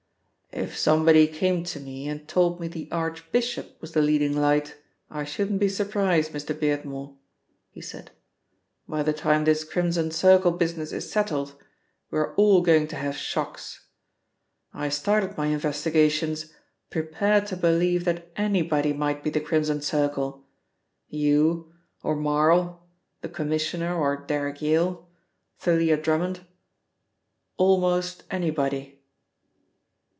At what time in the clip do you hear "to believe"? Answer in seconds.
17.47-18.03